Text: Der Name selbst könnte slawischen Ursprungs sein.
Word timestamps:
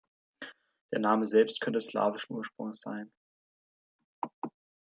Der 0.91 0.99
Name 0.99 1.25
selbst 1.25 1.61
könnte 1.61 1.79
slawischen 1.79 2.35
Ursprungs 2.35 2.79
sein. 2.81 3.11